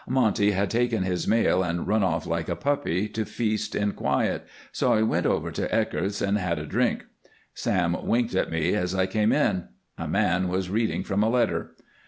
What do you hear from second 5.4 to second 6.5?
to Eckert's and